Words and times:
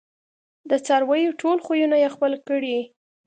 د 0.69 0.71
څارویو 0.85 1.37
ټول 1.41 1.57
خویونه 1.65 1.95
یې 2.03 2.09
خپل 2.15 2.31
کړي 2.47 2.77